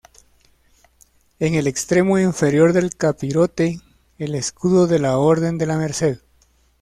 En 1.37 1.53
el 1.53 1.67
extremo 1.67 2.17
inferior 2.17 2.73
del 2.73 2.95
capirote 2.95 3.81
el 4.17 4.33
escudo 4.33 4.87
de 4.87 4.97
la 4.97 5.19
Orden 5.19 5.59
de 5.59 5.67
la 5.67 5.77
Merced. 5.77 6.17